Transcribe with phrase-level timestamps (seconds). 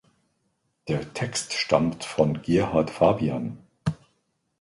[0.87, 3.59] Der Text stammt von Gerhard Fabian.